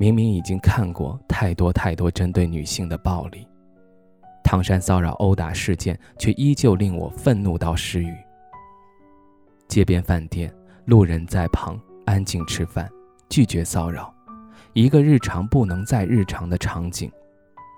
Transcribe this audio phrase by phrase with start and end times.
[0.00, 3.46] 明明已经看过太多太多针对女性的暴力，
[4.42, 8.16] 唐山骚扰殴打事件却依旧令我愤怒到失语。
[9.68, 10.50] 街边饭店，
[10.86, 12.90] 路人在旁安静吃饭，
[13.28, 14.10] 拒绝骚扰，
[14.72, 17.12] 一个日常不能再日常的场景，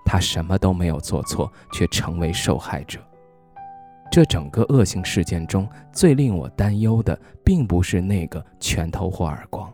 [0.05, 3.01] 他什么都没有做错，却成为受害者。
[4.13, 9.69] 这整个恶性事件中最令我担忧的，并不是那个拳头或耳光。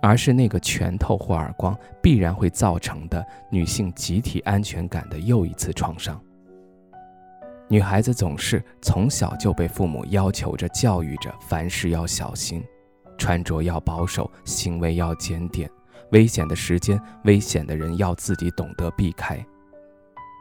[0.00, 6.20] 而是那个拳头或耳光必然会造成的女性集体安全感的又一次创伤。
[7.68, 12.64] 女孩子总是从小就被父母要求着、教育着，凡事要小心，
[13.18, 15.68] 穿着要保守，行为要检点，
[16.12, 19.38] 危险的时间、危险的人要自己懂得避开。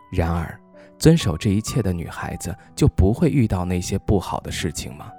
[0.09, 0.57] 然而，
[0.97, 5.11] 遵守这一切的女孩子就不会遇到那些不好的事情吗？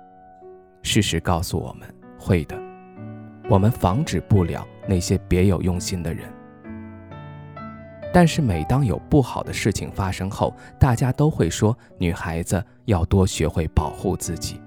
[0.82, 1.86] 事实告诉我们，
[2.18, 2.67] 会的。
[3.48, 6.30] 我们防止不了那些别有用心的人，
[8.12, 14.60] 但是每当有不好的事情发生后，大家都会说女孩子要多学会保护自己，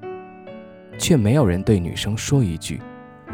[0.97, 2.81] 却没有人对女生说一句：“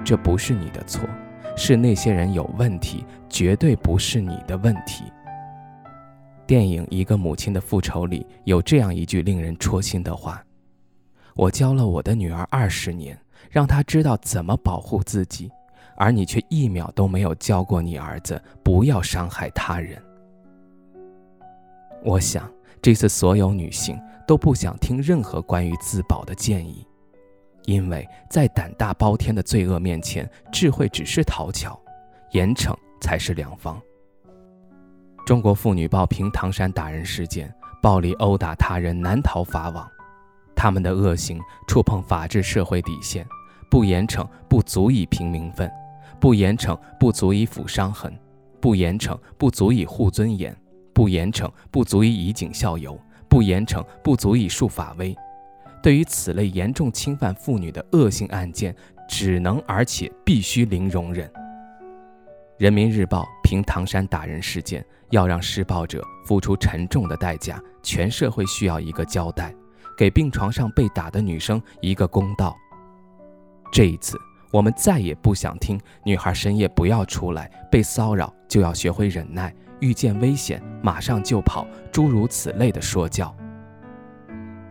[0.03, 1.07] 这不是你的错，
[1.55, 5.05] 是那些人有问题，绝对不是你的问题。”
[6.45, 10.43] 电影《一个母亲的复仇》里有这样一句令人戳心的话
[11.35, 13.17] ：“我教了我的女儿二十年。”
[13.49, 15.51] 让他知道怎么保护自己，
[15.95, 20.01] 而你却一秒都没有教过你儿子不要伤害他人。
[22.03, 22.49] 我想，
[22.81, 26.85] 这次所有女性都不想听任何关于自保的建议，
[27.65, 31.79] 因为在胆大包天的罪恶面前，智慧只是讨巧，
[32.31, 33.81] 严惩才是良方。
[35.25, 39.89] 中国妇女报评唐山打人事件，暴力殴打他人难逃法网，
[40.57, 43.25] 他们的恶行触碰法治社会底线。
[43.69, 45.69] 不严惩不足以平民愤，
[46.21, 48.17] 不严惩不足以抚伤痕，
[48.61, 50.55] 不严惩不足以护尊严，
[50.93, 52.97] 不严惩不足以以儆效尤，
[53.29, 55.13] 不严惩不足以树法威。
[55.83, 58.73] 对于此类严重侵犯妇女的恶性案件，
[59.07, 61.29] 只能而且必须零容忍。
[62.57, 69.53] 人民日报评唐山打人事件，要让施暴者付出沉重的代价，全社会需要一个交代，
[69.97, 72.55] 给病床上被打的女生一个公道。
[73.71, 74.17] 这一次，
[74.51, 83.35] 我们再也不想听“女孩深夜不要出来，被骚扰就要学会忍耐，遇见危险马上就跑”诸如此类的说教。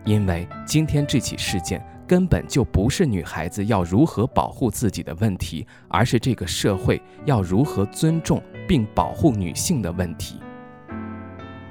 [0.05, 10.39] 因为今天这起事件根本就不是女孩子要如何保护自己的问题，而是这个社会要如何尊重并保护女性的问题。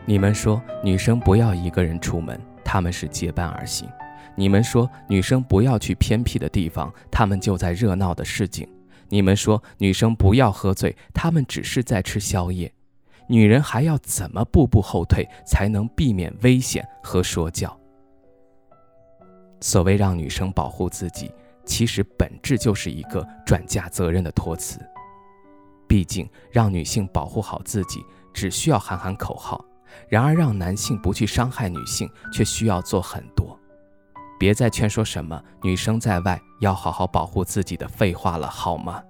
[0.05, 3.89] 你们说女生不要一个人出门，他们是结伴而行。
[4.35, 8.67] 你们说女生不要去偏僻的地方，他们就在热闹的市井；
[9.09, 12.71] 你们说女生不要喝醉，他们只是在吃宵夜。
[13.29, 17.75] 女人还要怎么步步后退，才能避免危险和说教？
[19.61, 21.33] 所谓让女生保护自己，
[21.65, 24.79] 其实本质就是一个转嫁责任的托词。
[25.89, 29.57] 毕竟，让女性保护好自己，只需要喊喊口号；
[30.09, 33.59] 然而，让男性不去伤害女性，却需要做很多。
[34.39, 39.03] 别再劝说什么女生在外要好好保护自己的废话了，好吗？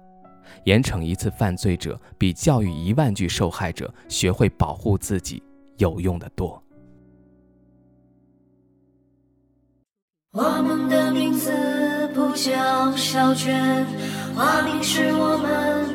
[0.63, 5.43] 严惩一次犯罪者，比教育一万句受害者学会保护自己
[5.77, 6.61] 有用的多。
[10.31, 11.51] 我们的名字
[12.13, 13.85] 不叫小娟，
[14.35, 15.86] 花名是我们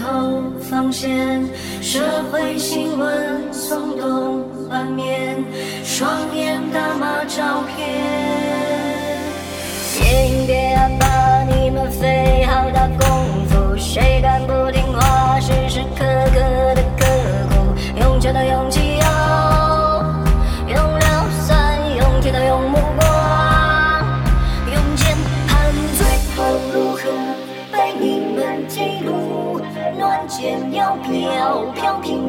[0.00, 1.44] 后防线。
[1.80, 2.00] 社
[2.30, 5.36] 会新闻耸动版面，
[5.84, 7.78] 双眼打码照片。
[10.46, 12.37] 别啊，把你们飞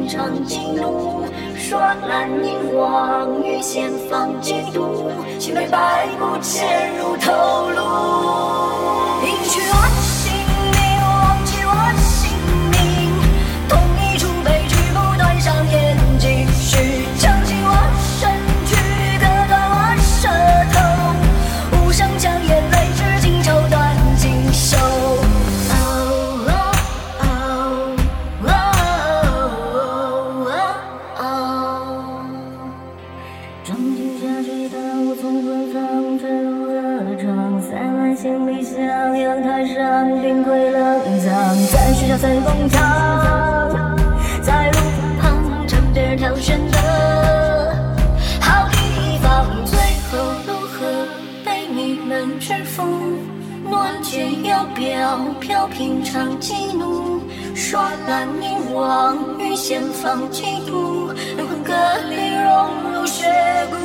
[0.00, 1.24] 平常记录。
[1.56, 7.30] 刷蓝银光，与前方净土，青梅白骨潜入头
[7.70, 7.80] 颅。
[9.22, 9.60] 迎娶
[40.22, 40.80] 云归冷
[41.20, 41.32] 藏，
[41.72, 43.96] 在学校踩风场，
[44.42, 44.78] 在路
[45.20, 46.78] 旁唱别人挑选的
[48.40, 49.76] 好地方，最
[50.10, 50.78] 后如何
[51.44, 52.84] 被你们制服？
[53.68, 57.20] 暖剑摇标，飘平常激怒，
[57.54, 61.72] 刷烂凝望，与前方嫉妒，灵魂隔
[62.08, 63.26] 离融入血
[63.70, 63.76] 骨，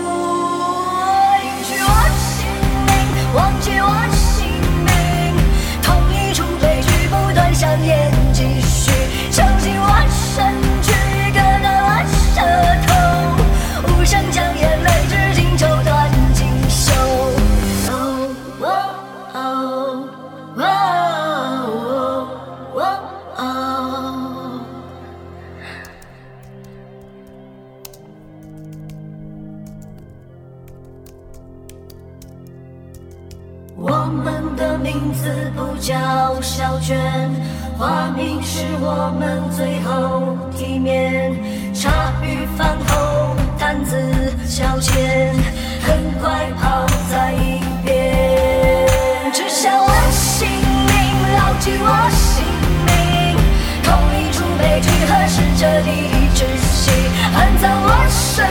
[33.77, 35.94] 我们的名字不叫
[36.42, 36.98] 小娟，
[37.77, 41.36] 花名是我们最后体面。
[41.74, 41.92] 茶
[42.24, 43.98] 余饭后谈资
[44.45, 44.95] 消遣，
[45.83, 48.88] 很快抛在一边。
[49.33, 50.95] 只想我姓名，
[51.36, 52.45] 牢记我姓
[52.88, 53.36] 名，
[53.83, 55.92] 同一出悲剧，何时彻底
[56.33, 56.92] 窒息？
[57.36, 58.48] 安葬我身，